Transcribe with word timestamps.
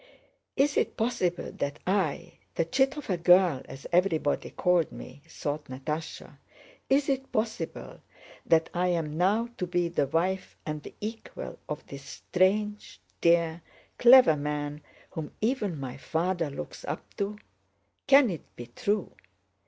"Is 0.57 0.77
it 0.77 0.97
possible 0.97 1.51
that 1.51 1.77
I—the 1.85 2.65
'chit 2.65 2.97
of 2.97 3.07
a 3.07 3.17
girl,' 3.17 3.61
as 3.65 3.85
everybody 3.91 4.49
called 4.49 4.91
me," 4.91 5.21
thought 5.29 5.65
Natásha—"is 5.65 7.07
it 7.07 7.31
possible 7.31 8.01
that 8.43 8.71
I 8.73 8.87
am 8.87 9.15
now 9.15 9.49
to 9.59 9.67
be 9.67 9.89
the 9.89 10.07
wife 10.07 10.57
and 10.65 10.81
the 10.81 10.95
equal 11.01 11.59
of 11.69 11.85
this 11.85 12.01
strange, 12.03 12.99
dear, 13.21 13.61
clever 13.99 14.35
man 14.35 14.81
whom 15.11 15.33
even 15.39 15.79
my 15.79 15.97
father 15.97 16.49
looks 16.49 16.83
up 16.85 17.13
to? 17.17 17.37
Can 18.07 18.31
it 18.31 18.55
be 18.55 18.65
true? 18.75 19.11